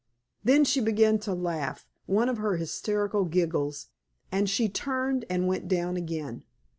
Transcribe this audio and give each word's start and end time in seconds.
Then 0.43 0.65
she 0.65 0.81
began 0.81 1.19
to 1.19 1.33
laugh, 1.35 1.87
one 2.07 2.27
of 2.27 2.39
her 2.39 2.55
hysterical 2.57 3.23
giggles, 3.25 3.89
and 4.31 4.49
she 4.49 4.67
turned 4.67 5.25
and 5.29 5.45
went 5.47 5.67
down 5.67 5.95
again. 5.95 6.41